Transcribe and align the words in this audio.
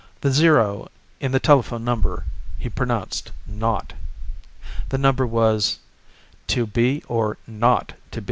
The 0.21 0.31
zero 0.31 0.89
in 1.19 1.31
the 1.31 1.39
telephone 1.39 1.83
number 1.85 2.25
he 2.57 2.69
pronounced 2.69 3.31
"naught." 3.45 3.93
The 4.89 4.97
number 4.97 5.27
was: 5.27 5.77
"2 6.47 6.65
B 6.65 7.03
R 7.07 7.37
0 7.47 7.85
2 8.09 8.19
B." 8.19 8.19